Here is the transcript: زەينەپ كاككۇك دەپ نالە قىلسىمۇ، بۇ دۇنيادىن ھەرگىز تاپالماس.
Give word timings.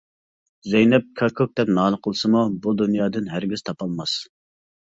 زەينەپ 0.71 1.05
كاككۇك 1.19 1.53
دەپ 1.59 1.69
نالە 1.79 1.99
قىلسىمۇ، 2.07 2.41
بۇ 2.65 2.75
دۇنيادىن 2.81 3.31
ھەرگىز 3.37 3.67
تاپالماس. 3.69 4.19